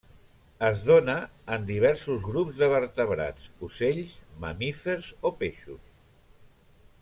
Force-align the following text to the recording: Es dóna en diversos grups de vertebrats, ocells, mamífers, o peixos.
Es 0.67 0.79
dóna 0.85 1.17
en 1.57 1.67
diversos 1.67 2.25
grups 2.29 2.63
de 2.63 2.69
vertebrats, 2.73 3.45
ocells, 3.69 4.15
mamífers, 4.47 5.13
o 5.31 5.37
peixos. 5.45 5.81